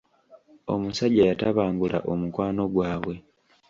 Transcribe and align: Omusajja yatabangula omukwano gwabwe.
Omusajja 0.73 1.23
yatabangula 1.29 1.97
omukwano 2.11 2.61
gwabwe. 2.73 3.15